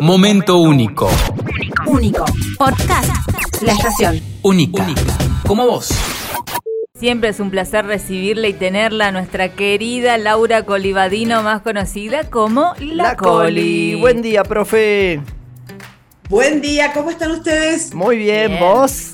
Momento 0.00 0.58
único. 0.58 1.08
Único. 1.86 2.24
Podcast. 2.58 3.10
La 3.62 3.72
estación. 3.72 4.20
Única. 4.42 4.86
Como 5.46 5.66
vos. 5.66 5.88
Siempre 6.98 7.30
es 7.30 7.40
un 7.40 7.50
placer 7.50 7.86
recibirla 7.86 8.48
y 8.48 8.52
tenerla, 8.52 9.10
nuestra 9.10 9.50
querida 9.50 10.18
Laura 10.18 10.64
Colivadino, 10.64 11.42
más 11.42 11.62
conocida 11.62 12.28
como 12.28 12.74
La, 12.78 13.16
Coli. 13.16 13.94
Buen 13.94 14.20
día, 14.20 14.44
profe. 14.44 15.20
Buen 16.28 16.60
día, 16.60 16.92
¿cómo 16.92 17.10
están 17.10 17.30
ustedes? 17.30 17.94
Muy 17.94 18.18
bien, 18.18 18.48
Bien. 18.48 18.60
¿vos? 18.60 19.12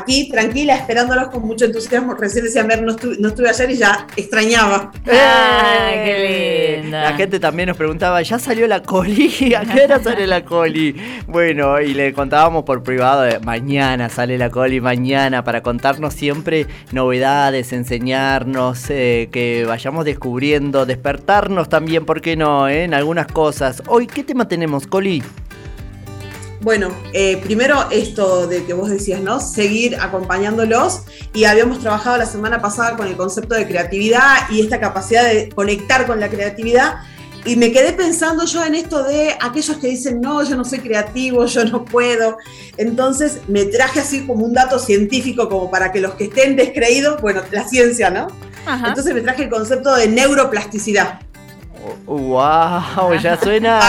Aquí, 0.00 0.28
tranquila, 0.30 0.74
esperándolos 0.76 1.28
con 1.28 1.42
mucho 1.46 1.64
entusiasmo. 1.64 2.14
Recién 2.14 2.44
decía, 2.44 2.62
ver, 2.64 2.82
no, 2.82 2.94
estu- 2.96 3.16
no 3.18 3.28
estuve 3.28 3.48
ayer 3.48 3.70
y 3.70 3.76
ya 3.76 4.06
extrañaba. 4.16 4.92
Ay, 5.06 5.94
qué 6.04 6.76
¡Eh! 6.76 6.80
linda. 6.82 7.02
La 7.10 7.16
gente 7.16 7.40
también 7.40 7.68
nos 7.68 7.76
preguntaba, 7.76 8.20
¿ya 8.22 8.38
salió 8.38 8.66
la 8.66 8.82
coli? 8.82 9.54
¿A 9.56 9.64
qué 9.64 9.84
hora 9.84 9.98
sale 10.02 10.26
la 10.26 10.44
coli? 10.44 10.94
Bueno, 11.26 11.80
y 11.80 11.94
le 11.94 12.12
contábamos 12.12 12.64
por 12.64 12.82
privado, 12.82 13.22
de, 13.22 13.38
mañana 13.40 14.08
sale 14.08 14.38
la 14.38 14.50
coli, 14.50 14.80
mañana, 14.80 15.42
para 15.44 15.62
contarnos 15.62 16.14
siempre 16.14 16.66
novedades, 16.92 17.72
enseñarnos, 17.72 18.90
eh, 18.90 19.28
que 19.32 19.64
vayamos 19.66 20.04
descubriendo, 20.04 20.86
despertarnos 20.86 21.68
también, 21.68 22.04
¿por 22.04 22.20
qué 22.20 22.36
no? 22.36 22.68
eh, 22.68 22.84
En 22.84 22.94
algunas 22.94 23.26
cosas. 23.26 23.82
Hoy, 23.88 24.06
¿qué 24.06 24.22
tema 24.24 24.48
tenemos, 24.48 24.86
coli? 24.86 25.22
Bueno, 26.60 26.90
eh, 27.12 27.38
primero 27.42 27.90
esto 27.90 28.46
de 28.46 28.64
que 28.64 28.72
vos 28.72 28.88
decías, 28.88 29.20
¿no? 29.20 29.40
Seguir 29.40 29.96
acompañándolos. 29.96 31.02
Y 31.32 31.44
habíamos 31.44 31.80
trabajado 31.80 32.16
la 32.16 32.26
semana 32.26 32.60
pasada 32.60 32.96
con 32.96 33.06
el 33.06 33.16
concepto 33.16 33.54
de 33.54 33.66
creatividad 33.66 34.48
y 34.50 34.60
esta 34.60 34.80
capacidad 34.80 35.24
de 35.24 35.50
conectar 35.50 36.06
con 36.06 36.18
la 36.18 36.28
creatividad. 36.28 36.96
Y 37.44 37.54
me 37.54 37.70
quedé 37.70 37.92
pensando 37.92 38.44
yo 38.44 38.64
en 38.64 38.74
esto 38.74 39.04
de 39.04 39.36
aquellos 39.40 39.76
que 39.76 39.86
dicen, 39.86 40.20
no, 40.20 40.42
yo 40.42 40.56
no 40.56 40.64
soy 40.64 40.80
creativo, 40.80 41.46
yo 41.46 41.64
no 41.64 41.84
puedo. 41.84 42.38
Entonces 42.76 43.38
me 43.46 43.66
traje 43.66 44.00
así 44.00 44.26
como 44.26 44.44
un 44.44 44.52
dato 44.52 44.80
científico, 44.80 45.48
como 45.48 45.70
para 45.70 45.92
que 45.92 46.00
los 46.00 46.14
que 46.14 46.24
estén 46.24 46.56
descreídos, 46.56 47.20
bueno, 47.22 47.42
la 47.52 47.68
ciencia, 47.68 48.10
¿no? 48.10 48.26
Ajá. 48.66 48.88
Entonces 48.88 49.14
me 49.14 49.20
traje 49.20 49.44
el 49.44 49.50
concepto 49.50 49.94
de 49.94 50.08
neuroplasticidad. 50.08 51.20
¡Wow! 52.06 53.14
Ya 53.20 53.36
suena, 53.42 53.80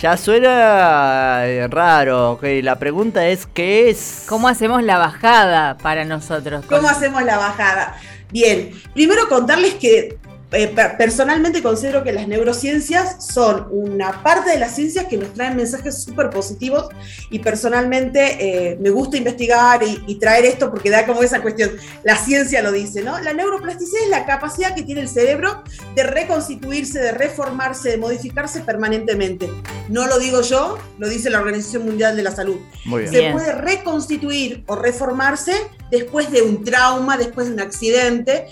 ya 0.00 0.16
suena 0.16 1.46
eh, 1.46 1.66
raro. 1.68 2.32
Ok, 2.32 2.44
la 2.62 2.78
pregunta 2.78 3.26
es, 3.28 3.46
¿qué 3.46 3.90
es? 3.90 4.24
¿Cómo 4.28 4.48
hacemos 4.48 4.82
la 4.82 4.98
bajada 4.98 5.76
para 5.78 6.04
nosotros? 6.04 6.64
¿Cómo 6.68 6.88
hacemos 6.88 7.22
la 7.22 7.38
bajada? 7.38 7.96
Bien, 8.30 8.72
primero 8.94 9.28
contarles 9.28 9.74
que 9.74 10.16
eh, 10.52 10.68
per- 10.68 10.96
personalmente 10.96 11.62
considero 11.62 12.02
que 12.04 12.12
las 12.12 12.28
neurociencias 12.28 13.24
son 13.26 13.66
una 13.70 14.22
parte 14.22 14.50
de 14.50 14.58
las 14.58 14.74
ciencias 14.74 15.06
que 15.06 15.16
nos 15.16 15.32
traen 15.32 15.56
mensajes 15.56 16.02
súper 16.02 16.30
positivos 16.30 16.88
y 17.30 17.38
personalmente 17.38 18.36
eh, 18.72 18.76
me 18.80 18.90
gusta 18.90 19.16
investigar 19.16 19.82
y, 19.82 20.02
y 20.06 20.18
traer 20.18 20.44
esto 20.44 20.70
porque 20.70 20.90
da 20.90 21.06
como 21.06 21.22
esa 21.22 21.40
cuestión, 21.42 21.70
la 22.04 22.16
ciencia 22.16 22.62
lo 22.62 22.70
dice, 22.72 23.02
¿no? 23.02 23.18
La 23.20 23.32
neuroplasticidad 23.32 24.02
es 24.04 24.08
la 24.10 24.26
capacidad 24.26 24.74
que 24.74 24.82
tiene 24.82 25.00
el 25.00 25.08
cerebro 25.08 25.62
de 25.94 26.02
reconstituirse, 26.02 26.98
de 27.00 27.12
reformarse, 27.12 27.90
de 27.90 27.96
modificarse 27.96 28.60
permanentemente. 28.60 29.50
No 29.88 30.06
lo 30.06 30.18
digo 30.18 30.42
yo, 30.42 30.78
lo 30.98 31.08
dice 31.08 31.30
la 31.30 31.38
Organización 31.40 31.84
Mundial 31.84 32.16
de 32.16 32.22
la 32.22 32.30
Salud 32.30 32.56
Muy 32.84 33.02
bien. 33.02 33.12
se 33.12 33.20
Bien. 33.20 33.32
puede 33.32 33.52
reconstituir 33.52 34.64
o 34.66 34.76
reformarse 34.76 35.54
después 35.90 36.30
de 36.30 36.42
un 36.42 36.64
trauma, 36.64 37.16
después 37.16 37.46
de 37.48 37.54
un 37.54 37.60
accidente, 37.60 38.46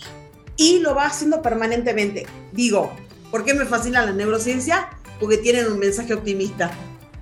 y 0.61 0.79
lo 0.81 0.95
va 0.95 1.07
haciendo 1.07 1.41
permanentemente. 1.41 2.27
Digo, 2.53 2.93
¿por 3.31 3.45
qué 3.45 3.55
me 3.55 3.65
fascina 3.65 4.05
la 4.05 4.13
neurociencia? 4.13 4.89
Porque 5.19 5.39
tienen 5.39 5.67
un 5.73 5.79
mensaje 5.79 6.13
optimista. 6.13 6.71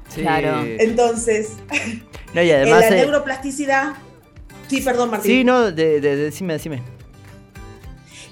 Sí. 0.08 0.22
Claro. 0.22 0.64
Entonces, 0.64 1.50
No, 2.34 2.42
y 2.42 2.50
en 2.50 2.68
la 2.68 2.86
eh, 2.86 2.90
neuroplasticidad... 2.90 3.94
Sí, 4.68 4.80
perdón, 4.82 5.10
Martín. 5.10 5.30
sí, 5.30 5.44
no, 5.44 5.70
de, 5.72 6.00
de- 6.00 6.16
decime, 6.16 6.52
decime. 6.54 6.82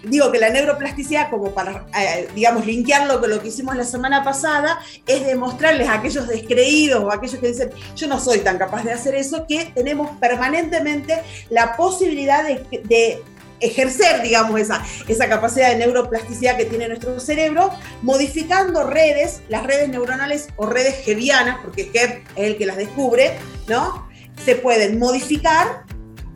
digo 0.03 0.31
que 0.31 0.39
la 0.39 0.51
neuroplasticidad, 0.51 1.31
como 1.31 1.53
para, 1.55 1.87
eh, 1.99 2.29
digamos, 2.35 2.67
linkearlo 2.67 3.21
con 3.21 3.31
lo 3.31 3.41
que 3.41 3.49
hicimos 3.49 3.75
la 3.75 3.85
semana 3.85 4.23
pasada, 4.23 4.79
es 5.07 5.25
demostrarles 5.25 5.89
a 5.89 5.95
aquellos 5.95 6.29
descreídos 6.29 7.03
o 7.05 7.11
a 7.11 7.15
aquellos 7.15 7.39
que 7.41 7.49
dicen, 7.49 7.71
yo 7.97 8.07
no 8.07 8.21
soy 8.21 8.41
tan 8.41 8.59
capaz 8.59 8.85
de 8.85 8.93
hacer 8.93 9.15
eso, 9.15 9.47
que 9.49 9.65
tenemos 9.75 10.11
permanentemente 10.19 11.23
la 11.49 11.75
posibilidad 11.77 12.45
de, 12.45 12.67
de 12.85 13.23
ejercer, 13.61 14.23
digamos, 14.23 14.61
esa, 14.61 14.85
esa 15.09 15.29
capacidad 15.29 15.71
de 15.71 15.77
neuroplasticidad 15.77 16.57
que 16.57 16.65
tiene 16.67 16.89
nuestro 16.89 17.19
cerebro, 17.21 17.71
modificando 18.03 18.85
redes, 18.85 19.43
las 19.49 19.65
redes 19.67 19.89
neuronales 19.89 20.49
o 20.57 20.67
redes 20.67 20.97
gevianas, 21.05 21.59
porque 21.63 21.91
Hebb 21.93 22.25
es 22.37 22.47
el 22.47 22.57
que 22.57 22.67
las 22.67 22.77
descubre, 22.77 23.33
¿no? 23.69 24.09
Se 24.45 24.55
pueden 24.57 24.99
modificar 24.99 25.85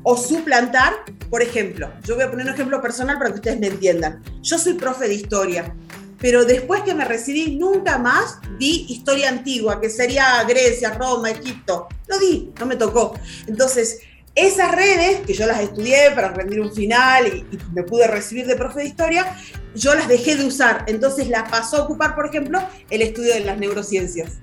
o 0.02 0.16
suplantar, 0.16 0.94
por 1.28 1.42
ejemplo, 1.42 1.92
yo 2.04 2.14
voy 2.14 2.24
a 2.24 2.30
poner 2.30 2.46
un 2.46 2.54
ejemplo 2.54 2.80
personal 2.80 3.18
para 3.18 3.30
que 3.30 3.36
ustedes 3.36 3.60
me 3.60 3.68
entiendan. 3.68 4.22
Yo 4.42 4.58
soy 4.58 4.74
profe 4.74 5.06
de 5.06 5.14
historia, 5.14 5.74
pero 6.18 6.44
después 6.44 6.82
que 6.82 6.94
me 6.94 7.04
recibí 7.04 7.56
nunca 7.56 7.98
más 7.98 8.38
di 8.58 8.86
historia 8.88 9.28
antigua, 9.28 9.80
que 9.80 9.88
sería 9.88 10.42
Grecia, 10.44 10.94
Roma, 10.94 11.30
Egipto. 11.30 11.88
No 12.08 12.18
di, 12.18 12.52
no 12.58 12.66
me 12.66 12.76
tocó. 12.76 13.14
Entonces, 13.46 14.00
esas 14.34 14.74
redes, 14.74 15.20
que 15.26 15.34
yo 15.34 15.46
las 15.46 15.60
estudié 15.60 16.10
para 16.14 16.28
rendir 16.28 16.60
un 16.60 16.72
final 16.72 17.26
y, 17.26 17.54
y 17.54 17.58
me 17.74 17.82
pude 17.82 18.06
recibir 18.06 18.46
de 18.46 18.56
profe 18.56 18.80
de 18.80 18.86
historia, 18.86 19.36
yo 19.74 19.94
las 19.94 20.08
dejé 20.08 20.36
de 20.36 20.44
usar. 20.44 20.84
Entonces 20.86 21.28
las 21.28 21.50
pasó 21.50 21.78
a 21.78 21.84
ocupar, 21.84 22.14
por 22.14 22.26
ejemplo, 22.26 22.60
el 22.90 23.02
estudio 23.02 23.34
de 23.34 23.40
las 23.40 23.58
neurociencias. 23.58 24.38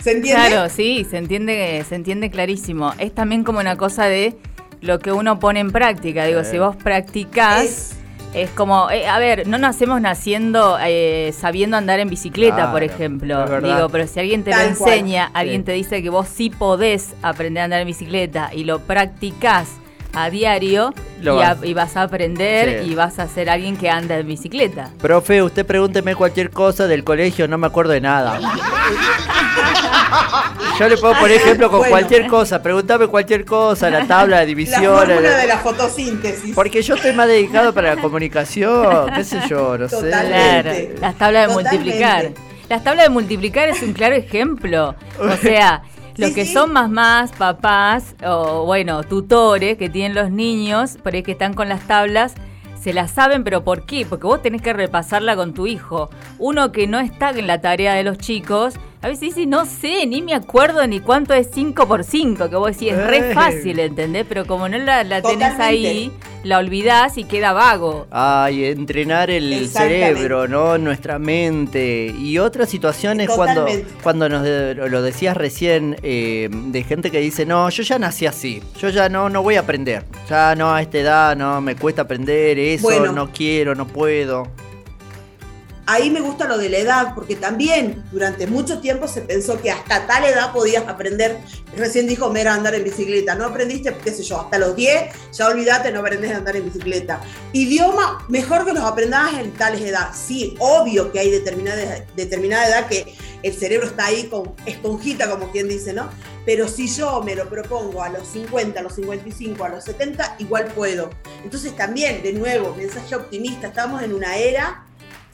¿Se 0.00 0.12
entiende? 0.12 0.48
Claro, 0.48 0.70
sí, 0.70 1.04
se 1.08 1.16
entiende, 1.16 1.84
se 1.88 1.94
entiende 1.96 2.30
clarísimo. 2.30 2.94
Es 2.98 3.12
también 3.12 3.42
como 3.42 3.58
una 3.58 3.76
cosa 3.76 4.04
de 4.04 4.36
lo 4.80 5.00
que 5.00 5.10
uno 5.10 5.40
pone 5.40 5.60
en 5.60 5.72
práctica. 5.72 6.24
Digo, 6.26 6.44
si 6.44 6.58
vos 6.58 6.76
practicás, 6.76 7.64
es, 7.64 7.94
Es- 8.36 8.50
como, 8.50 8.90
eh, 8.90 9.06
a 9.08 9.18
ver, 9.18 9.46
no 9.48 9.56
nacemos 9.58 10.00
naciendo 10.00 10.78
eh, 10.84 11.32
sabiendo 11.36 11.76
andar 11.76 12.00
en 12.00 12.08
bicicleta, 12.10 12.56
Claro, 12.56 12.72
por 12.72 12.82
ejemplo. 12.82 13.60
Digo, 13.60 13.88
pero 13.90 14.06
si 14.06 14.20
alguien 14.20 14.44
te 14.44 14.50
Tal 14.50 14.70
lo 14.70 14.76
cual. 14.76 14.92
enseña, 14.92 15.30
alguien 15.32 15.62
Sí. 15.62 15.64
te 15.64 15.72
dice 15.72 16.02
que 16.02 16.10
vos 16.10 16.28
sí 16.28 16.50
podés 16.50 17.14
aprender 17.22 17.62
a 17.62 17.64
andar 17.64 17.80
en 17.80 17.86
bicicleta 17.86 18.50
y 18.52 18.64
lo 18.64 18.80
practicás 18.80 19.68
a 20.16 20.30
diario 20.30 20.92
Lo 21.20 21.38
y, 21.38 21.42
a- 21.42 21.54
vas- 21.54 21.64
y 21.64 21.74
vas 21.74 21.96
a 21.96 22.02
aprender 22.02 22.82
Sí. 22.84 22.90
y 22.90 22.94
vas 22.94 23.18
a 23.18 23.28
ser 23.28 23.50
alguien 23.50 23.76
que 23.76 23.90
anda 23.90 24.16
en 24.18 24.26
bicicleta. 24.26 24.90
Profe, 25.00 25.42
usted 25.42 25.64
pregúnteme 25.66 26.14
cualquier 26.14 26.50
cosa 26.50 26.86
del 26.86 27.04
colegio, 27.04 27.46
no 27.48 27.58
me 27.58 27.66
acuerdo 27.66 27.92
de 27.92 28.00
nada. 28.00 28.40
Yo 30.78 30.88
le 30.88 30.96
puedo 30.98 31.14
poner 31.14 31.36
ejemplo 31.36 31.70
con 31.70 31.78
Bueno. 31.80 31.90
cualquier 31.90 32.26
cosa. 32.26 32.62
Pregúntame 32.62 33.06
cualquier 33.06 33.44
cosa, 33.44 33.88
la 33.90 34.06
tabla 34.06 34.36
de 34.36 34.42
La 34.42 34.46
división. 34.46 34.96
fórmula 34.98 35.20
la- 35.20 35.36
de 35.38 35.46
la 35.46 35.58
fotosíntesis. 35.58 36.54
Porque 36.54 36.82
yo 36.82 36.94
estoy 36.96 37.12
más 37.12 37.28
dedicado 37.28 37.72
para 37.72 37.94
la 37.94 38.02
comunicación, 38.02 39.10
qué 39.14 39.24
sé 39.24 39.40
yo, 39.48 39.78
no 39.78 39.88
sé. 39.88 39.96
Totalmente. 39.96 40.86
Claro, 40.86 41.00
las 41.00 41.14
tablas 41.16 41.48
de 41.48 41.54
Totalmente. 41.54 41.76
multiplicar. 41.78 42.30
Las 42.68 42.84
tablas 42.84 43.04
de 43.04 43.10
multiplicar 43.10 43.68
es 43.68 43.82
un 43.82 43.92
claro 43.92 44.16
ejemplo. 44.16 44.94
O 45.20 45.36
sea, 45.40 45.82
los 46.16 46.30
Sí, 46.30 46.34
que 46.34 46.46
sí. 46.46 46.52
son 46.52 46.72
mamás, 46.72 47.32
papás 47.32 48.14
o 48.24 48.64
bueno, 48.64 49.02
tutores 49.04 49.76
que 49.76 49.88
tienen 49.88 50.14
los 50.14 50.30
niños, 50.30 50.96
por 51.02 51.14
ahí 51.14 51.22
que 51.22 51.32
están 51.32 51.54
con 51.54 51.68
las 51.68 51.86
tablas, 51.86 52.34
se 52.80 52.92
las 52.92 53.10
saben, 53.10 53.42
pero 53.44 53.64
¿por 53.64 53.84
qué? 53.84 54.06
Porque 54.06 54.26
vos 54.26 54.42
tenés 54.42 54.62
que 54.62 54.72
repasarla 54.72 55.34
con 55.36 55.54
tu 55.54 55.66
hijo. 55.66 56.08
Uno 56.38 56.70
que 56.72 56.86
no 56.86 57.00
está 57.00 57.30
en 57.30 57.46
la 57.46 57.60
tarea 57.60 57.94
de 57.94 58.04
los 58.04 58.18
chicos, 58.18 58.74
a 59.06 59.08
veces 59.08 59.20
dice, 59.36 59.46
no 59.46 59.66
sé, 59.66 60.04
ni 60.04 60.20
me 60.20 60.34
acuerdo 60.34 60.84
ni 60.88 60.98
cuánto 60.98 61.32
es 61.32 61.48
5 61.54 61.86
por 61.86 62.02
5, 62.02 62.50
que 62.50 62.56
vos 62.56 62.72
decís, 62.72 62.92
es 62.92 63.06
re 63.06 63.32
fácil, 63.34 63.78
¿entendés? 63.78 64.26
Pero 64.28 64.46
como 64.46 64.68
no 64.68 64.76
la, 64.78 65.04
la 65.04 65.22
tenés 65.22 65.60
ahí, 65.60 66.10
la 66.42 66.58
olvidás 66.58 67.16
y 67.16 67.22
queda 67.22 67.52
vago. 67.52 68.08
Ay, 68.10 68.64
entrenar 68.64 69.30
el 69.30 69.68
cerebro, 69.68 70.48
¿no? 70.48 70.76
Nuestra 70.78 71.20
mente. 71.20 72.12
Y 72.18 72.38
otras 72.38 72.68
situaciones 72.68 73.30
cuando, 73.30 73.60
Totalmente. 73.60 73.94
cuando 74.02 74.28
nos 74.28 74.42
de- 74.42 74.74
lo 74.74 75.02
decías 75.02 75.36
recién, 75.36 75.96
eh, 76.02 76.48
de 76.50 76.82
gente 76.82 77.12
que 77.12 77.20
dice, 77.20 77.46
no, 77.46 77.70
yo 77.70 77.84
ya 77.84 78.00
nací 78.00 78.26
así, 78.26 78.60
yo 78.80 78.88
ya 78.88 79.08
no, 79.08 79.28
no 79.30 79.40
voy 79.40 79.54
a 79.54 79.60
aprender. 79.60 80.02
Ya 80.28 80.56
no, 80.56 80.74
a 80.74 80.82
esta 80.82 80.98
edad 80.98 81.36
no, 81.36 81.60
me 81.60 81.76
cuesta 81.76 82.02
aprender 82.02 82.58
eso, 82.58 82.82
Bueno. 82.82 83.12
no 83.12 83.30
quiero, 83.30 83.76
no 83.76 83.86
puedo. 83.86 84.48
Ahí 85.86 86.10
me 86.10 86.20
gusta 86.20 86.46
lo 86.46 86.58
de 86.58 86.68
la 86.68 86.78
edad, 86.78 87.14
porque 87.14 87.36
también 87.36 88.04
durante 88.10 88.46
mucho 88.46 88.80
tiempo 88.80 89.08
se 89.08 89.22
pensó 89.22 89.60
que 89.60 89.70
hasta 89.70 90.06
tal 90.06 90.24
edad 90.24 90.52
podías 90.52 90.86
aprender. 90.86 91.38
Recién 91.76 92.06
dijo 92.06 92.30
Mera 92.30 92.54
andar 92.54 92.74
en 92.74 92.84
bicicleta. 92.84 93.34
No 93.34 93.46
aprendiste, 93.46 93.96
qué 94.02 94.10
sé 94.10 94.22
yo, 94.22 94.40
hasta 94.40 94.58
los 94.58 94.74
10, 94.74 95.32
ya 95.32 95.46
olvídate, 95.46 95.92
no 95.92 96.00
aprendés 96.00 96.32
a 96.32 96.38
andar 96.38 96.56
en 96.56 96.64
bicicleta. 96.64 97.20
Idioma, 97.52 98.24
mejor 98.28 98.64
que 98.64 98.72
los 98.72 98.82
aprendas 98.82 99.34
en 99.34 99.52
tales 99.52 99.80
edad. 99.80 100.10
Sí, 100.14 100.56
obvio 100.58 101.12
que 101.12 101.20
hay 101.20 101.30
determinada, 101.30 102.04
determinada 102.16 102.68
edad 102.68 102.88
que 102.88 103.14
el 103.42 103.54
cerebro 103.54 103.86
está 103.86 104.06
ahí 104.06 104.24
con 104.24 104.54
esponjita, 104.66 105.30
como 105.30 105.52
quien 105.52 105.68
dice, 105.68 105.92
¿no? 105.92 106.08
Pero 106.44 106.68
si 106.68 106.88
yo 106.88 107.22
me 107.22 107.34
lo 107.34 107.48
propongo 107.48 108.02
a 108.02 108.08
los 108.08 108.26
50, 108.28 108.80
a 108.80 108.82
los 108.82 108.94
55, 108.94 109.64
a 109.64 109.68
los 109.68 109.84
70, 109.84 110.36
igual 110.38 110.66
puedo. 110.74 111.10
Entonces 111.44 111.74
también, 111.76 112.22
de 112.22 112.32
nuevo, 112.32 112.74
mensaje 112.74 113.14
optimista, 113.14 113.68
estamos 113.68 114.02
en 114.02 114.14
una 114.14 114.36
era 114.36 114.84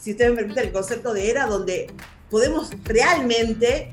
si 0.02 0.10
ustedes 0.10 0.32
me 0.32 0.38
permiten 0.38 0.64
el 0.64 0.72
concepto 0.72 1.14
de 1.14 1.30
era, 1.30 1.46
donde 1.46 1.86
podemos 2.28 2.70
realmente 2.82 3.92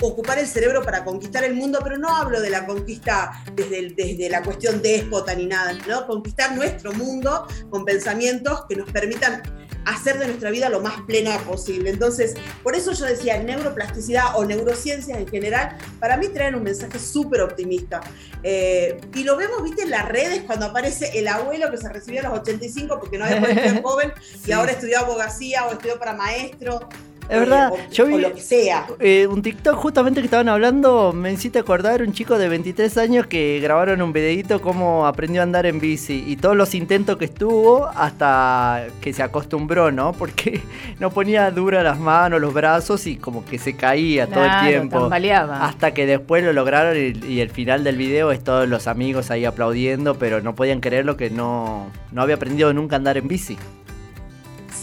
ocupar 0.00 0.38
el 0.38 0.46
cerebro 0.46 0.82
para 0.82 1.04
conquistar 1.04 1.42
el 1.42 1.54
mundo, 1.54 1.80
pero 1.82 1.98
no 1.98 2.14
hablo 2.14 2.40
de 2.40 2.50
la 2.50 2.64
conquista 2.64 3.42
desde, 3.54 3.90
desde 3.90 4.28
la 4.28 4.42
cuestión 4.42 4.80
déspota 4.80 5.34
ni 5.34 5.46
nada, 5.46 5.72
¿no? 5.88 6.06
Conquistar 6.06 6.54
nuestro 6.54 6.92
mundo 6.92 7.46
con 7.70 7.84
pensamientos 7.84 8.66
que 8.68 8.76
nos 8.76 8.90
permitan 8.90 9.42
hacer 9.84 10.18
de 10.18 10.26
nuestra 10.26 10.50
vida 10.50 10.68
lo 10.68 10.80
más 10.80 11.00
plena 11.02 11.38
posible. 11.38 11.90
Entonces, 11.90 12.34
por 12.62 12.74
eso 12.74 12.92
yo 12.92 13.04
decía, 13.04 13.42
neuroplasticidad 13.42 14.36
o 14.36 14.44
neurociencias 14.44 15.18
en 15.18 15.28
general, 15.28 15.76
para 16.00 16.16
mí 16.16 16.28
traen 16.28 16.54
un 16.54 16.62
mensaje 16.62 16.98
súper 16.98 17.42
optimista. 17.42 18.00
Eh, 18.42 19.00
y 19.14 19.24
lo 19.24 19.36
vemos, 19.36 19.62
viste, 19.62 19.82
en 19.82 19.90
las 19.90 20.08
redes 20.08 20.42
cuando 20.42 20.66
aparece 20.66 21.18
el 21.18 21.28
abuelo 21.28 21.70
que 21.70 21.78
se 21.78 21.88
recibió 21.88 22.20
a 22.20 22.30
los 22.30 22.40
85 22.40 22.98
porque 23.00 23.18
no 23.18 23.24
había 23.24 23.40
podido 23.40 23.62
ser 23.62 23.82
joven 23.82 24.12
y 24.46 24.52
ahora 24.52 24.72
estudió 24.72 25.00
abogacía 25.00 25.66
o 25.66 25.72
estudió 25.72 25.98
para 25.98 26.14
maestro. 26.14 26.88
Es 27.28 27.40
verdad, 27.40 27.72
eh, 27.74 27.86
o, 27.88 27.90
yo 27.92 28.04
o 28.04 28.06
vi- 28.08 28.18
lo 28.20 28.34
que 28.34 28.40
sea. 28.40 28.86
Eh, 29.00 29.26
un 29.26 29.40
TikTok 29.42 29.74
justamente 29.76 30.20
que 30.20 30.26
estaban 30.26 30.48
hablando 30.48 31.12
me 31.14 31.32
hiciste 31.32 31.58
acordar 31.58 32.02
un 32.02 32.12
chico 32.12 32.38
de 32.38 32.48
23 32.48 32.98
años 32.98 33.26
que 33.26 33.60
grabaron 33.62 34.02
un 34.02 34.12
videito 34.12 34.60
cómo 34.60 35.06
aprendió 35.06 35.40
a 35.40 35.44
andar 35.44 35.64
en 35.66 35.80
bici 35.80 36.22
y 36.26 36.36
todos 36.36 36.56
los 36.56 36.74
intentos 36.74 37.16
que 37.16 37.24
estuvo 37.24 37.86
hasta 37.86 38.86
que 39.00 39.12
se 39.12 39.22
acostumbró, 39.22 39.90
¿no? 39.90 40.12
Porque 40.18 40.60
no 41.00 41.10
ponía 41.10 41.50
dura 41.50 41.82
las 41.82 41.98
manos, 41.98 42.40
los 42.40 42.52
brazos 42.52 43.06
y 43.06 43.16
como 43.16 43.44
que 43.44 43.58
se 43.58 43.74
caía 43.74 44.26
todo 44.26 44.44
el 44.44 44.68
tiempo. 44.68 45.00
tambaleaba. 45.00 45.64
Hasta 45.66 45.94
que 45.94 46.06
después 46.06 46.44
lo 46.44 46.52
lograron 46.52 46.96
y, 46.96 47.26
y 47.26 47.40
el 47.40 47.50
final 47.50 47.84
del 47.84 47.96
video 47.96 48.32
es 48.32 48.44
todos 48.44 48.68
los 48.68 48.86
amigos 48.86 49.30
ahí 49.30 49.44
aplaudiendo, 49.44 50.14
pero 50.16 50.40
no 50.42 50.54
podían 50.54 50.80
creerlo 50.80 51.16
que 51.16 51.30
no, 51.30 51.90
no 52.12 52.22
había 52.22 52.34
aprendido 52.36 52.72
nunca 52.74 52.96
a 52.96 52.98
andar 52.98 53.16
en 53.16 53.28
bici. 53.28 53.56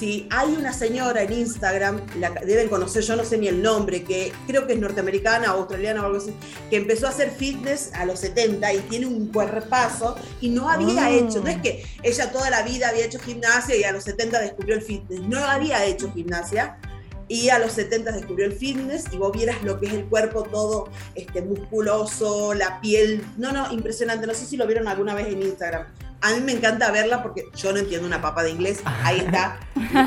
Si 0.01 0.25
hay 0.31 0.55
una 0.57 0.73
señora 0.73 1.21
en 1.21 1.31
Instagram, 1.31 2.01
la 2.17 2.31
deben 2.31 2.69
conocer, 2.69 3.03
yo 3.03 3.15
no 3.15 3.23
sé 3.23 3.37
ni 3.37 3.47
el 3.47 3.61
nombre, 3.61 4.03
que 4.03 4.33
creo 4.47 4.65
que 4.65 4.73
es 4.73 4.79
norteamericana 4.79 5.53
o 5.53 5.59
australiana 5.59 6.01
o 6.01 6.05
algo 6.07 6.17
así, 6.17 6.33
que 6.71 6.77
empezó 6.77 7.05
a 7.05 7.11
hacer 7.11 7.29
fitness 7.29 7.91
a 7.93 8.05
los 8.05 8.19
70 8.21 8.73
y 8.73 8.79
tiene 8.79 9.05
un 9.05 9.27
cuerpazo 9.27 10.15
y 10.39 10.49
no 10.49 10.67
había 10.67 11.05
Ah. 11.05 11.11
hecho, 11.11 11.41
no 11.43 11.49
es 11.49 11.61
que 11.61 11.85
ella 12.01 12.31
toda 12.31 12.49
la 12.49 12.63
vida 12.63 12.89
había 12.89 13.05
hecho 13.05 13.19
gimnasia 13.19 13.75
y 13.75 13.83
a 13.83 13.91
los 13.91 14.03
70 14.05 14.41
descubrió 14.41 14.73
el 14.73 14.81
fitness, 14.81 15.19
no 15.21 15.37
había 15.37 15.85
hecho 15.85 16.11
gimnasia 16.11 16.79
y 17.27 17.49
a 17.49 17.59
los 17.59 17.73
70 17.73 18.11
descubrió 18.11 18.47
el 18.47 18.53
fitness 18.53 19.05
y 19.11 19.17
vos 19.17 19.31
vieras 19.31 19.61
lo 19.61 19.79
que 19.79 19.85
es 19.85 19.93
el 19.93 20.05
cuerpo 20.05 20.41
todo 20.41 20.89
este, 21.13 21.43
musculoso, 21.43 22.55
la 22.55 22.81
piel, 22.81 23.23
no, 23.37 23.51
no, 23.51 23.71
impresionante, 23.71 24.25
no 24.25 24.33
sé 24.33 24.47
si 24.47 24.57
lo 24.57 24.65
vieron 24.65 24.87
alguna 24.87 25.13
vez 25.13 25.27
en 25.27 25.43
Instagram. 25.43 25.85
A 26.21 26.33
mí 26.35 26.41
me 26.41 26.51
encanta 26.51 26.91
verla 26.91 27.23
porque 27.23 27.47
yo 27.55 27.71
no 27.71 27.79
entiendo 27.79 28.05
una 28.05 28.21
papa 28.21 28.43
de 28.43 28.51
inglés, 28.51 28.81
ahí 28.85 29.19
está, 29.19 29.59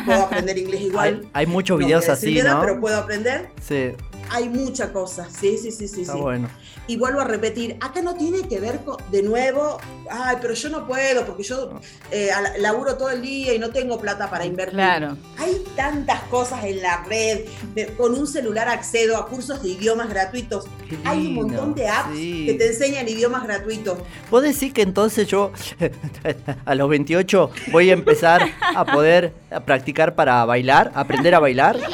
puedo 0.07 0.23
aprender 0.23 0.57
inglés 0.57 0.81
igual. 0.83 1.23
Hay, 1.25 1.31
hay 1.33 1.47
muchos 1.47 1.79
videos 1.79 2.09
así, 2.09 2.37
nada, 2.37 2.55
¿no? 2.55 2.61
Pero 2.61 2.81
puedo 2.81 2.97
aprender. 2.97 3.51
Sí, 3.61 3.93
Hay 4.31 4.49
mucha 4.49 4.93
cosa, 4.93 5.29
sí, 5.31 5.57
sí, 5.59 5.71
sí, 5.71 5.87
sí. 5.89 6.03
está 6.03 6.15
sí. 6.15 6.21
bueno. 6.21 6.49
Y 6.87 6.97
vuelvo 6.97 7.21
a 7.21 7.25
repetir, 7.25 7.77
acá 7.81 8.03
no 8.03 8.15
tiene 8.15 8.47
que 8.49 8.61
ver 8.61 8.81
con, 8.85 8.97
de 9.11 9.23
nuevo, 9.23 9.79
ay, 10.11 10.37
pero 10.41 10.53
yo 10.55 10.69
no 10.69 10.87
puedo 10.87 11.25
porque 11.25 11.43
yo 11.43 11.71
eh, 12.11 12.31
laburo 12.59 12.97
todo 12.97 13.11
el 13.11 13.23
día 13.23 13.55
y 13.55 13.59
no 13.59 13.71
tengo 13.71 13.99
plata 13.99 14.29
para 14.29 14.45
invertir. 14.45 14.75
Claro. 14.75 15.17
Hay 15.39 15.65
tantas 15.77 16.21
cosas 16.25 16.63
en 16.65 16.83
la 16.83 17.03
red, 17.05 17.41
de- 17.75 17.87
con 17.95 18.15
un 18.15 18.27
celular 18.27 18.69
accedo 18.69 19.17
a 19.17 19.27
cursos 19.29 19.63
de 19.63 19.71
idiomas 19.71 20.09
gratuitos. 20.11 20.67
Hay 21.05 21.27
un 21.29 21.35
montón 21.35 21.75
de 21.75 21.89
apps 21.89 22.15
sí. 22.17 22.45
que 22.47 22.55
te 22.55 22.67
enseñan 22.69 23.09
idiomas 23.09 23.45
gratuitos. 23.45 23.99
¿Vos 24.31 24.43
decís 24.43 24.73
que 24.73 24.83
entonces 24.83 25.27
yo 25.27 25.53
a 26.65 26.75
los 26.75 26.89
28 26.89 27.51
voy 27.73 27.91
a 27.91 27.93
empezar 27.95 28.43
a 28.61 28.85
poder 28.85 29.33
practicar 29.65 30.15
para 30.15 30.45
bailar, 30.45 30.93
aprender 30.95 31.35
a 31.35 31.39
bailar? 31.41 31.79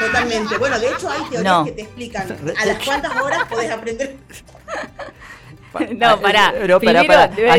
Totalmente. 0.00 0.58
Bueno, 0.58 0.78
de 0.78 0.88
hecho 0.88 1.08
hay 1.10 1.20
teorías 1.30 1.42
No. 1.44 1.64
que 1.64 1.72
te 1.72 1.82
explican 1.82 2.26
a 2.60 2.66
las 2.66 2.78
cuántas 2.84 3.20
horas 3.20 3.44
podés 3.48 3.70
aprender. 3.70 4.16
No, 5.96 6.20
pará. 6.20 6.54
No, 6.68 6.78
pará, 6.80 7.00
Primero 7.00 7.50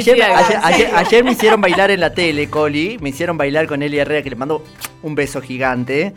Ayer, 0.96 1.22
me 1.26 1.32
hicieron 1.34 1.60
bailar 1.60 1.92
en 1.92 2.00
la 2.00 2.14
tele, 2.14 2.50
Coli. 2.50 2.98
Me 3.02 3.10
hicieron 3.10 3.38
bailar 3.38 3.68
con 3.68 3.84
Eli 3.84 4.00
Herrera, 4.00 4.24
que 4.24 4.30
le 4.30 4.38
mando 4.38 4.64
un 5.04 5.16
beso 5.16 5.42
gigante. 5.42 6.14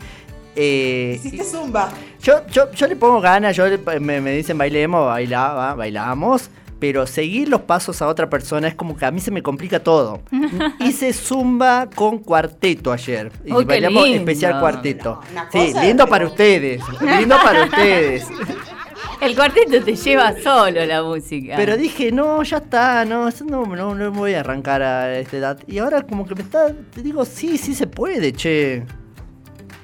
Eh, 0.55 1.19
Hiciste 1.23 1.45
zumba. 1.45 1.91
yo, 2.23 2.47
yo, 2.53 2.71
yo 2.71 2.87
le 2.87 2.95
pongo 2.95 3.21
ganas, 3.21 3.57
yo 3.57 3.67
le- 3.67 3.79
me, 3.99 4.21
me 4.21 4.31
dicen 4.31 4.57
bailemos, 4.57 5.07
bailaba, 5.07 5.75
bailamos. 5.75 6.51
Pero 6.79 7.07
seguir 7.07 7.49
los 7.49 7.63
pasos 7.63 8.01
a 8.03 8.07
otra 8.07 8.31
persona 8.31 8.69
es 8.69 8.75
como 8.75 8.97
que 8.97 9.05
a 9.05 9.11
mí 9.11 9.21
se 9.21 9.31
me 9.31 9.43
complica 9.43 9.81
todo. 9.81 10.21
Hice 10.81 11.13
zumba 11.13 11.89
con 11.95 12.19
cuarteto 12.19 12.93
ayer. 12.93 13.33
Y 13.45 13.55
qué 13.55 13.65
bailamos 13.65 14.05
lindo. 14.05 14.19
especial 14.19 14.61
cuarteto. 14.61 15.21
No, 15.35 15.43
sí, 15.51 15.73
lindo 15.81 16.07
para 16.07 16.27
ustedes. 16.27 16.83
Lindo 17.01 17.37
para 17.43 17.65
ustedes. 17.65 18.27
El 19.21 19.35
cuarteto 19.35 19.83
te 19.83 19.97
lleva 19.97 20.33
solo 20.41 20.85
la 20.85 21.03
música. 21.03 21.55
Pero 21.57 21.77
dije, 21.77 22.13
no, 22.13 22.43
ya 22.45 22.59
está, 22.59 23.05
no, 23.05 23.27
eso 23.27 23.45
no, 23.45 23.65
no, 23.67 23.95
no 23.95 24.13
voy 24.13 24.35
a 24.35 24.41
arrancar 24.41 24.83
a 24.83 25.19
esta 25.19 25.37
edad. 25.37 25.59
Y 25.67 25.79
ahora 25.79 26.03
como 26.03 26.25
que 26.25 26.37
me 26.37 26.43
está, 26.43 26.73
te 26.95 27.03
digo, 27.03 27.25
sí, 27.25 27.59
sí 27.59 27.75
se 27.75 27.89
puede, 27.89 28.33
che. 28.33 28.85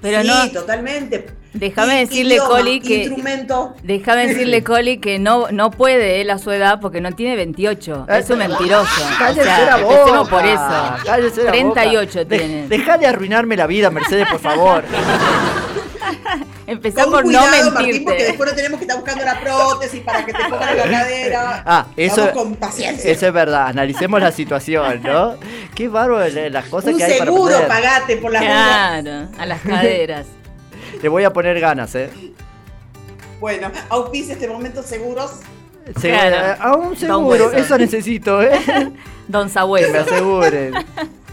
Pero 0.04 0.20
sí, 0.22 0.28
no- 0.28 0.50
totalmente. 0.60 1.26
Déjame 1.54 2.00
decirle, 2.00 2.38
Coli, 2.38 2.80
que- 2.80 3.04
Instrumento. 3.04 3.74
Déjame 3.82 4.26
decirle, 4.26 4.62
Coli, 4.64 4.98
que 4.98 5.18
no, 5.18 5.46
no 5.52 5.70
puede 5.70 6.20
él 6.20 6.30
a 6.30 6.38
su 6.38 6.50
edad 6.50 6.78
porque 6.80 7.00
no 7.00 7.12
tiene 7.12 7.36
28. 7.36 8.06
Es 8.10 8.28
un 8.28 8.38
mentiroso. 8.38 8.84
O 8.84 9.18
Cállese 9.18 9.44
sea, 9.44 9.64
la 9.66 9.76
boca. 9.76 9.94
empecemos 9.96 10.28
por 10.28 10.44
eso. 10.44 10.70
cállese 11.06 11.44
la 11.44 11.50
38 11.52 12.18
boca. 12.18 12.24
De- 12.28 12.38
tiene. 12.38 12.68
Deja 12.68 12.98
de 12.98 13.06
arruinarme 13.06 13.56
la 13.56 13.66
vida, 13.66 13.90
Mercedes, 13.90 14.26
por 14.30 14.40
favor. 14.40 14.84
Empezá 16.66 17.02
Con 17.04 17.12
por 17.12 17.22
cuidado, 17.24 17.46
no 17.46 17.52
Martín, 17.52 17.72
porque 17.74 17.92
mentirte. 17.92 18.24
después 18.24 18.50
no 18.50 18.56
tenemos 18.56 18.78
que 18.78 18.84
estar 18.84 18.96
buscando 18.98 19.24
la 19.24 19.40
prótesis 19.40 20.00
para 20.00 20.24
que 20.24 20.32
te 20.32 20.44
pongan 20.48 20.76
la 20.76 20.82
cadera. 20.90 21.62
Ah, 21.66 21.86
eso, 21.96 22.16
Vamos 22.22 22.32
con 22.32 22.54
paciencia. 22.56 23.10
eso 23.10 23.26
es 23.26 23.32
verdad. 23.32 23.66
Analicemos 23.68 24.20
la 24.20 24.32
situación, 24.32 25.02
¿no? 25.02 25.34
Qué 25.74 25.88
bárbaro 25.88 26.26
la- 26.28 26.48
las 26.48 26.64
cosas 26.66 26.92
Un 26.92 26.98
que 26.98 27.04
hay 27.04 27.18
para 27.18 27.30
seguro 27.30 27.52
poner. 27.54 27.68
pagate 27.68 28.16
por 28.16 28.32
las 28.32 28.42
dudas. 28.42 28.54
Claro, 29.02 29.28
a 29.38 29.46
las 29.46 29.60
caderas. 29.60 30.26
Le 31.02 31.08
voy 31.08 31.24
a 31.24 31.32
poner 31.32 31.60
ganas, 31.60 31.94
¿eh? 31.96 32.10
Bueno, 33.40 33.70
auspicia 33.90 34.32
este 34.34 34.48
momento 34.48 34.82
seguros. 34.82 35.32
Se- 36.00 36.08
Claro. 36.10 36.62
A 36.62 36.76
un 36.76 36.96
seguro, 36.96 37.52
eso 37.52 37.76
necesito, 37.76 38.40
¿eh? 38.42 38.58
Don 39.28 39.42
Que 39.42 39.48
me 39.48 39.50
Sabueso. 39.50 39.98
aseguren. 40.00 40.72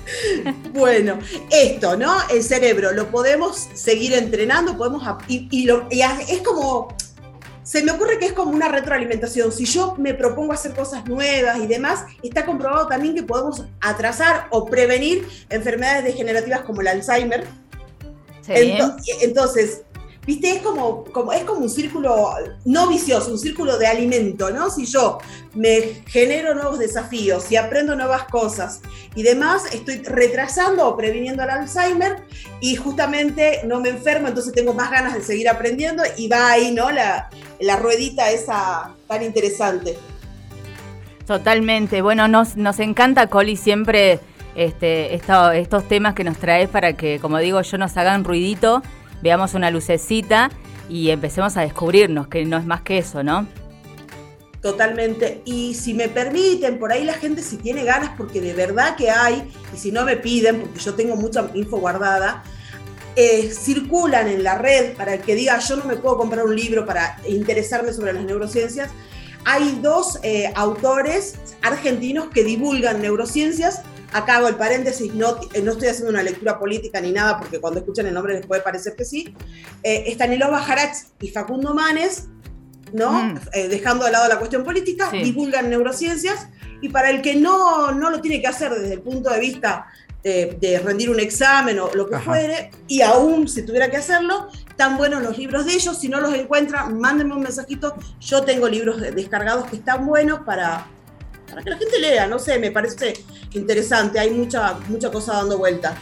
Bueno, 0.74 1.19
esto, 1.50 1.95
¿no? 1.98 2.15
El 2.30 2.44
cerebro 2.44 2.92
lo 2.92 3.09
podemos 3.12 3.68
seguir 3.74 4.13
entrenando, 4.13 4.77
podemos 4.77 5.03
y, 5.27 5.48
y 5.51 5.65
lo- 5.65 5.88
y 5.89 6.01
a- 6.01 6.19
es 6.27 6.39
como 6.42 6.95
se 7.63 7.84
me 7.84 7.91
ocurre 7.91 8.17
que 8.17 8.25
es 8.25 8.34
como 8.34 8.51
una 8.51 8.67
retroalimentación. 8.67 9.51
Si 9.51 9.65
yo 9.65 9.96
me 9.98 10.13
propongo 10.13 10.51
hacer 10.51 10.74
cosas 10.74 11.05
nuevas 11.05 11.58
y 11.60 11.67
demás, 11.67 12.05
está 12.24 12.46
comprobado 12.46 12.88
también 12.88 13.13
que 13.15 13.24
podemos 13.24 13.65
atrasar 13.79 14.48
o 14.50 14.65
prevenir 14.65 15.25
enfermedades 15.50 16.03
degenerativas 16.03 16.62
como 16.62 16.81
el 16.81 16.88
Alzheimer. 16.88 17.46
Sí. 18.41 18.53
Ento- 18.53 18.96
entonces, 19.22 19.84
viste, 20.25 20.51
es 20.51 20.61
como, 20.61 21.03
como, 21.05 21.33
es 21.33 21.43
como 21.43 21.61
un 21.61 21.69
círculo 21.69 22.29
no 22.65 22.87
vicioso, 22.87 23.31
un 23.31 23.39
círculo 23.39 23.77
de 23.77 23.87
alimento, 23.87 24.51
¿no? 24.51 24.69
Si 24.69 24.85
yo 24.85 25.17
me 25.55 26.03
genero 26.07 26.53
nuevos 26.53 26.79
desafíos, 26.79 27.43
si 27.43 27.55
aprendo 27.55 27.95
nuevas 27.95 28.25
cosas 28.25 28.81
y 29.15 29.23
demás, 29.23 29.63
estoy 29.73 29.97
retrasando 30.03 30.87
o 30.87 30.95
previniendo 30.95 31.43
el 31.43 31.49
Alzheimer 31.49 32.17
y 32.59 32.75
justamente 32.75 33.61
no 33.65 33.79
me 33.79 33.89
enfermo, 33.89 34.27
entonces 34.27 34.53
tengo 34.53 34.73
más 34.73 34.91
ganas 34.91 35.13
de 35.15 35.21
seguir 35.23 35.49
aprendiendo 35.49 36.03
y 36.17 36.27
va 36.27 36.51
ahí, 36.51 36.71
¿no? 36.71 36.91
La, 36.91 37.29
la 37.59 37.75
ruedita 37.77 38.29
esa 38.31 38.91
tan 39.07 39.23
interesante. 39.23 39.97
Totalmente. 41.25 42.01
Bueno, 42.01 42.27
nos, 42.27 42.57
nos 42.57 42.79
encanta, 42.79 43.27
Coli, 43.27 43.55
siempre 43.55 44.19
este, 44.55 45.15
esto- 45.15 45.51
estos 45.51 45.87
temas 45.87 46.13
que 46.13 46.23
nos 46.23 46.37
traes 46.37 46.67
para 46.69 46.93
que, 46.93 47.19
como 47.19 47.37
digo 47.39 47.61
yo, 47.61 47.77
nos 47.77 47.95
hagan 47.97 48.23
ruidito, 48.23 48.81
veamos 49.21 49.53
una 49.53 49.71
lucecita 49.71 50.49
y 50.89 51.09
empecemos 51.09 51.57
a 51.57 51.61
descubrirnos, 51.61 52.27
que 52.27 52.45
no 52.45 52.57
es 52.57 52.65
más 52.65 52.81
que 52.81 52.97
eso, 52.97 53.23
¿no? 53.23 53.47
Totalmente. 54.61 55.41
Y 55.45 55.73
si 55.73 55.93
me 55.93 56.07
permiten, 56.07 56.77
por 56.77 56.91
ahí 56.91 57.03
la 57.03 57.13
gente 57.13 57.41
si 57.41 57.57
tiene 57.57 57.83
ganas, 57.83 58.11
porque 58.15 58.39
de 58.39 58.53
verdad 58.53 58.95
que 58.95 59.09
hay, 59.09 59.51
y 59.73 59.77
si 59.77 59.91
no 59.91 60.05
me 60.05 60.17
piden, 60.17 60.61
porque 60.61 60.79
yo 60.79 60.93
tengo 60.93 61.15
mucha 61.15 61.49
info 61.55 61.77
guardada, 61.77 62.43
eh, 63.15 63.51
circulan 63.51 64.27
en 64.27 64.43
la 64.43 64.57
red 64.57 64.93
para 64.93 65.15
el 65.15 65.21
que 65.21 65.35
diga 65.35 65.59
yo 65.59 65.75
no 65.75 65.83
me 65.83 65.97
puedo 65.97 66.17
comprar 66.17 66.45
un 66.45 66.55
libro 66.55 66.85
para 66.85 67.17
interesarme 67.27 67.91
sobre 67.91 68.13
las 68.13 68.23
neurociencias. 68.23 68.89
Hay 69.43 69.79
dos 69.81 70.19
eh, 70.23 70.51
autores 70.55 71.35
argentinos 71.61 72.29
que 72.29 72.43
divulgan 72.43 73.01
neurociencias. 73.01 73.81
Acá 74.13 74.38
hago 74.38 74.48
el 74.48 74.56
paréntesis, 74.56 75.13
no, 75.13 75.38
eh, 75.53 75.62
no 75.62 75.72
estoy 75.72 75.88
haciendo 75.88 76.10
una 76.12 76.22
lectura 76.24 76.60
política 76.60 77.00
ni 77.00 77.12
nada, 77.12 77.39
porque 77.39 77.60
cuando 77.60 77.80
escuchan 77.80 78.08
el 78.08 78.13
nombre 78.13 78.34
les 78.34 78.46
puede 78.46 78.62
parecer 78.62 78.96
que 78.96 79.06
sí. 79.06 79.34
Eh, 79.84 80.12
Stanislao 80.12 80.51
Bajarach 80.51 80.96
y 81.22 81.30
Facundo 81.30 81.74
Manes, 81.74 82.27
¿no? 82.94 83.12
Mm. 83.12 83.39
Eh, 83.53 83.68
dejando 83.70 84.03
de 84.06 84.12
lado 84.12 84.27
la 84.27 84.38
cuestión 84.38 84.63
política, 84.63 85.10
Sí. 85.12 85.24
divulgan 85.24 85.70
neurociencias 85.70 86.48
y 86.82 86.89
para 86.89 87.10
el 87.10 87.22
que 87.22 87.36
no, 87.36 87.91
no 87.94 88.10
lo 88.10 88.20
tiene 88.22 88.41
que 88.41 88.48
hacer 88.48 88.72
desde 88.74 88.96
el 88.96 89.01
punto 89.01 89.30
de 89.30 89.39
vista 89.39 89.88
de 90.24 90.80
rendir 90.86 91.10
un 91.10 91.20
examen 91.20 91.80
o 91.80 91.89
lo 91.96 92.08
que 92.08 92.13
Ajá. 92.13 92.25
fuere, 92.25 92.70
y 92.88 93.01
aún 93.01 93.48
si 93.48 93.63
tuviera 93.63 93.89
que 93.89 93.98
hacerlo, 93.98 94.50
están 94.70 94.96
buenos 94.96 95.24
los 95.24 95.36
libros 95.36 95.65
de 95.65 95.74
ellos. 95.74 95.98
Si 96.00 96.10
no 96.10 96.20
los 96.22 96.32
encuentran, 96.36 97.00
mándenme 97.00 97.34
un 97.34 97.41
mensajito. 97.41 97.96
Yo 98.20 98.44
tengo 98.44 98.68
libros 98.70 99.01
de- 99.01 99.12
descargados 99.13 99.65
que 99.68 99.77
están 99.77 100.06
buenos 100.06 100.41
para, 100.41 100.86
para 101.51 101.63
que 101.63 101.70
la 101.70 101.77
gente 101.77 102.00
lea. 102.00 102.27
No 102.27 102.39
sé, 102.39 102.58
me 102.60 102.72
parece 102.72 103.13
interesante. 103.53 104.20
Hay 104.20 104.31
mucha, 104.31 104.74
mucha 104.88 105.12
cosa 105.12 105.34
dando 105.34 105.58
vuelta. 105.58 105.96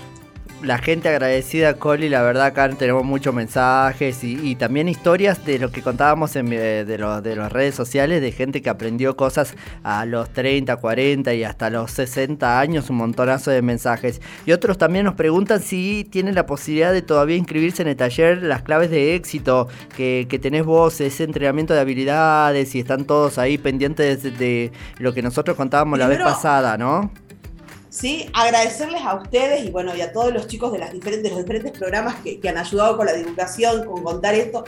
La 0.61 0.77
gente 0.77 1.07
agradecida, 1.07 1.75
Coli, 1.75 2.09
la 2.09 2.21
verdad 2.21 2.47
acá 2.47 2.67
tenemos 2.71 3.05
muchos 3.05 3.33
mensajes 3.33 4.25
y, 4.25 4.33
y 4.45 4.55
también 4.55 4.89
historias 4.89 5.45
de 5.45 5.57
lo 5.57 5.71
que 5.71 5.81
contábamos 5.81 6.35
en, 6.35 6.51
eh, 6.51 6.83
de, 6.83 6.97
los- 6.97 7.23
de 7.23 7.37
las 7.37 7.49
redes 7.49 7.75
sociales, 7.75 8.21
de 8.21 8.33
gente 8.33 8.61
que 8.61 8.69
aprendió 8.69 9.15
cosas 9.15 9.53
a 9.83 10.05
los 10.05 10.29
30, 10.33 10.75
40 10.75 11.33
y 11.33 11.45
hasta 11.45 11.69
los 11.69 11.91
60 11.91 12.59
años, 12.59 12.89
un 12.89 12.97
montonazo 12.97 13.51
de 13.51 13.61
mensajes. 13.61 14.19
Y 14.45 14.51
otros 14.51 14.77
también 14.77 15.05
nos 15.05 15.13
preguntan 15.15 15.61
si 15.61 16.05
tienen 16.11 16.35
la 16.35 16.45
posibilidad 16.45 16.91
de 16.91 17.03
todavía 17.03 17.37
inscribirse 17.37 17.81
en 17.81 17.87
el 17.87 17.95
taller 17.95 18.43
Las 18.43 18.61
claves 18.61 18.89
de 18.91 19.15
éxito 19.15 19.69
que, 19.95 20.27
que 20.29 20.39
tenés 20.39 20.65
vos, 20.65 20.99
ese 20.99 21.23
entrenamiento 21.23 21.73
de 21.73 21.79
habilidades 21.79 22.75
y 22.75 22.79
están 22.81 23.05
todos 23.05 23.37
ahí 23.37 23.57
pendientes 23.57 24.23
de, 24.23 24.31
de 24.31 24.71
lo 24.97 25.13
que 25.13 25.21
nosotros 25.21 25.55
contábamos 25.55 25.97
la 25.99 26.07
vez 26.09 26.19
pasada, 26.33 26.77
¿no? 26.77 27.11
¿Sí? 27.89 28.29
Agradecerles 28.33 29.01
a 29.01 29.15
ustedes 29.15 29.65
y 29.65 29.71
bueno, 29.71 29.95
y 29.95 30.01
a 30.01 30.11
todos 30.11 30.33
los 30.33 30.47
chicos 30.47 30.71
de, 30.71 30.79
los 30.79 30.91
diferentes 30.93 31.71
programas 31.71 32.15
que, 32.23 32.39
han 32.47 32.57
ayudado 32.57 32.97
con 32.97 33.05
la 33.05 33.13
divulgación, 33.13 33.85
con 33.85 34.03
contar 34.03 34.35
esto, 34.35 34.63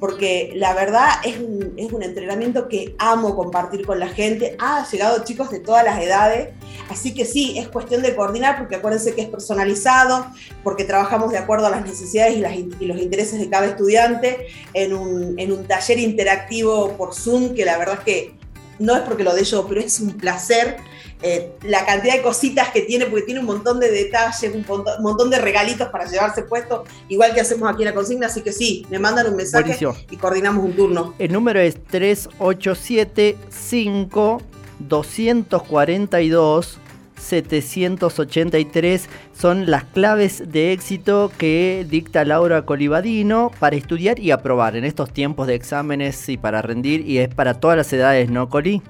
porque 0.00 0.52
la 0.56 0.74
verdad 0.74 1.08
es 1.24 1.38
un, 1.38 1.74
es 1.76 1.92
un 1.92 2.02
entrenamiento 2.02 2.68
que 2.68 2.96
amo 2.98 3.36
compartir 3.36 3.86
con 3.86 4.00
la 4.00 4.08
gente. 4.08 4.56
Ha 4.58 4.84
llegado 4.90 5.22
chicos 5.24 5.50
de 5.50 5.60
todas 5.60 5.84
las 5.84 6.00
edades, 6.02 6.48
así 6.90 7.14
que 7.14 7.24
sí, 7.24 7.56
es 7.56 7.68
cuestión 7.68 8.02
de 8.02 8.16
coordinar, 8.16 8.58
porque 8.58 8.76
acuérdense 8.76 9.14
que 9.14 9.22
es 9.22 9.28
personalizado, 9.28 10.26
porque 10.64 10.84
trabajamos 10.84 11.30
de 11.30 11.38
acuerdo 11.38 11.66
a 11.66 11.70
las 11.70 11.84
necesidades 11.84 12.36
y 12.36 12.86
los 12.86 12.98
intereses 12.98 13.38
de 13.38 13.48
cada 13.48 13.66
estudiante 13.66 14.48
en 14.74 14.92
un, 14.92 15.38
en 15.38 15.52
un 15.52 15.66
taller 15.66 16.00
interactivo 16.00 16.96
por 16.96 17.14
Zoom, 17.14 17.54
que 17.54 17.64
la 17.64 17.78
verdad 17.78 17.98
es 17.98 18.04
que 18.04 18.34
no 18.80 18.96
es 18.96 19.02
porque 19.02 19.22
lo 19.22 19.34
de 19.34 19.44
yo, 19.44 19.68
pero 19.68 19.80
es 19.80 20.00
un 20.00 20.14
placer 20.14 20.78
eh, 21.22 21.52
la 21.62 21.86
cantidad 21.86 22.14
de 22.14 22.22
cositas 22.22 22.70
que 22.70 22.82
tiene, 22.82 23.06
porque 23.06 23.22
tiene 23.22 23.40
un 23.40 23.46
montón 23.46 23.80
de 23.80 23.90
detalles, 23.90 24.54
un 24.54 24.64
montón, 25.00 25.30
de 25.30 25.38
regalitos 25.38 25.88
para 25.88 26.04
llevarse 26.06 26.42
puesto, 26.42 26.84
igual 27.08 27.32
que 27.34 27.40
hacemos 27.40 27.72
aquí 27.72 27.82
en 27.82 27.88
la 27.90 27.94
consigna, 27.94 28.26
así 28.26 28.42
que 28.42 28.52
sí, 28.52 28.84
me 28.90 28.98
mandan 28.98 29.28
un 29.28 29.36
mensaje 29.36 29.64
Buenísimo. 29.64 29.96
y 30.10 30.16
coordinamos 30.16 30.62
un 30.64 30.74
turno. 30.74 31.14
El 31.18 31.32
número 31.32 31.60
es 31.60 31.82
3875 31.84 34.42
242 34.80 36.78
783 37.22 39.08
son 39.32 39.70
las 39.70 39.84
claves 39.84 40.50
de 40.50 40.72
éxito 40.72 41.30
que 41.38 41.86
dicta 41.88 42.24
Laura 42.24 42.62
Colibadino 42.62 43.52
para 43.58 43.76
estudiar 43.76 44.18
y 44.18 44.32
aprobar 44.32 44.76
en 44.76 44.84
estos 44.84 45.12
tiempos 45.12 45.46
de 45.46 45.54
exámenes 45.54 46.28
y 46.28 46.36
para 46.36 46.62
rendir 46.62 47.08
y 47.08 47.18
es 47.18 47.32
para 47.32 47.54
todas 47.54 47.76
las 47.76 47.92
edades, 47.92 48.28
¿no, 48.28 48.48
Coli? 48.48 48.82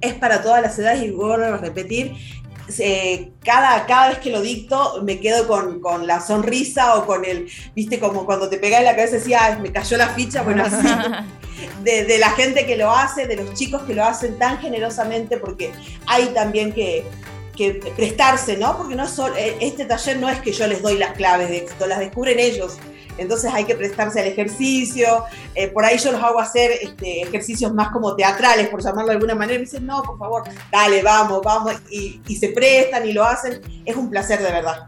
Es 0.00 0.14
para 0.14 0.42
todas 0.42 0.62
las 0.62 0.78
edades 0.78 1.02
y 1.02 1.10
vuelvo 1.10 1.44
a 1.44 1.56
repetir. 1.58 2.12
eh, 2.78 3.30
cada, 3.44 3.86
cada 3.86 4.08
vez 4.08 4.18
que 4.18 4.30
lo 4.30 4.40
dicto 4.40 5.00
me 5.04 5.20
quedo 5.20 5.46
con, 5.46 5.80
con 5.80 6.06
la 6.06 6.20
sonrisa 6.20 6.96
o 6.96 7.06
con 7.06 7.24
el, 7.24 7.48
viste, 7.76 8.00
como 8.00 8.26
cuando 8.26 8.48
te 8.48 8.58
pegás 8.58 8.80
en 8.80 8.86
la 8.86 8.96
cabeza 8.96 9.16
y 9.16 9.18
decía, 9.20 9.38
"Ay, 9.44 9.60
me 9.62 9.70
cayó 9.72 9.96
la 9.96 10.08
ficha, 10.08 10.42
bueno, 10.42 10.64
así, 10.64 10.86
de, 11.84 12.04
de 12.04 12.18
la 12.18 12.30
gente 12.30 12.66
que 12.66 12.76
lo 12.76 12.90
hace, 12.90 13.26
de 13.26 13.36
los 13.36 13.54
chicos 13.54 13.82
que 13.82 13.94
lo 13.94 14.04
hacen 14.04 14.36
tan 14.38 14.58
generosamente, 14.58 15.36
porque 15.38 15.70
hay 16.06 16.26
también 16.34 16.72
que, 16.72 17.04
que 17.56 17.74
prestarse, 17.96 18.56
¿no? 18.56 18.76
Porque 18.76 18.96
no 18.96 19.04
es 19.04 19.10
solo, 19.10 19.36
eh, 19.36 19.56
este 19.60 19.84
taller 19.84 20.18
no 20.18 20.28
es 20.28 20.40
que 20.40 20.52
yo 20.52 20.66
les 20.66 20.82
doy 20.82 20.98
las 20.98 21.12
claves 21.12 21.48
de 21.48 21.58
éxito, 21.58 21.86
las 21.86 22.00
descubren 22.00 22.38
ellos. 22.40 22.78
Entonces 23.18 23.52
hay 23.52 23.64
que 23.64 23.74
prestarse 23.74 24.20
al 24.20 24.26
ejercicio. 24.26 25.24
eh, 25.54 25.68
por 25.68 25.84
ahí 25.84 25.98
yo 25.98 26.12
los 26.12 26.22
hago 26.22 26.40
hacer 26.40 26.72
este, 26.82 27.22
ejercicios 27.22 27.72
más 27.72 27.90
como 27.90 28.14
teatrales, 28.14 28.68
por 28.68 28.82
llamarlo 28.82 29.08
de 29.08 29.14
alguna 29.14 29.34
manera. 29.34 29.58
Me 29.58 29.64
dicen, 29.64 29.86
no, 29.86 30.02
por 30.02 30.18
favor, 30.18 30.42
dale, 30.70 31.02
vamos, 31.02 31.40
vamos. 31.44 31.74
Y, 31.90 32.20
y 32.26 32.36
se 32.36 32.50
prestan 32.50 33.06
y 33.08 33.12
lo 33.12 33.24
hacen. 33.24 33.60
Es 33.84 33.96
un 33.96 34.10
placer 34.10 34.40
de 34.40 34.50
verdad. 34.50 34.86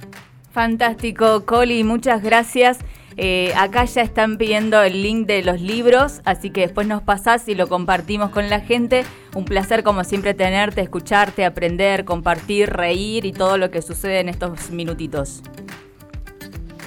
Fantástico, 0.53 1.45
Coli, 1.45 1.85
muchas 1.85 2.23
gracias. 2.23 2.79
Eh, 3.21 3.53
acá 3.57 3.85
ya 3.85 4.03
están 4.03 4.39
pidiendo 4.39 4.81
el 4.81 5.03
link 5.03 5.27
de 5.27 5.43
los 5.43 5.61
libros, 5.61 6.21
así 6.25 6.51
que 6.51 6.61
después 6.61 6.87
nos 6.87 7.03
pasás 7.03 7.49
y 7.49 7.57
lo 7.57 7.67
compartimos 7.67 8.31
con 8.31 8.49
la 8.49 8.61
gente. 8.61 9.05
Un 9.35 9.45
placer 9.45 9.83
como 9.83 10.05
siempre 10.05 10.35
tenerte, 10.35 10.83
escucharte, 10.83 11.45
aprender, 11.45 12.05
compartir, 12.05 12.71
reír 12.71 13.25
y 13.25 13.33
todo 13.33 13.59
lo 13.59 13.73
que 13.73 13.83
sucede 13.83 14.21
en 14.21 14.29
estos 14.29 14.71
minutitos. 14.71 15.43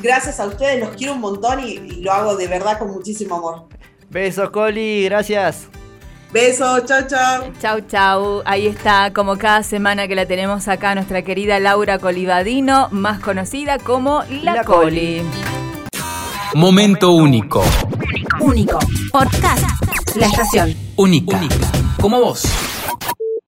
Gracias 0.01 0.39
a 0.39 0.45
ustedes, 0.45 0.79
los 0.79 0.89
quiero 0.95 1.13
un 1.13 1.21
montón 1.21 1.59
y, 1.59 1.73
y 1.73 2.01
lo 2.01 2.11
hago 2.11 2.35
de 2.35 2.47
verdad 2.47 2.79
con 2.79 2.91
muchísimo 2.91 3.35
amor. 3.35 3.67
Besos, 4.09 4.49
Coli, 4.49 5.05
gracias. 5.05 5.67
Besos, 6.31 6.85
chao, 6.85 7.01
chao. 7.07 7.43
Chau, 7.61 7.81
chau. 7.81 8.41
Ahí 8.45 8.67
está, 8.67 9.11
como 9.13 9.37
cada 9.37 9.63
semana 9.63 10.07
que 10.07 10.15
la 10.15 10.25
tenemos 10.25 10.67
acá, 10.67 10.95
nuestra 10.95 11.21
querida 11.23 11.59
Laura 11.59 11.99
Colibadino, 11.99 12.87
más 12.91 13.19
conocida 13.19 13.79
como 13.79 14.23
La, 14.41 14.55
La 14.55 14.63
Coli. 14.63 15.19
Coli. 15.19 15.51
Momento 16.53 17.11
único. 17.11 17.63
Único. 18.39 18.79
Podcast. 19.11 19.65
La 20.15 20.25
estación. 20.27 20.75
Única. 20.95 21.39
Como 21.99 22.19
vos. 22.19 22.43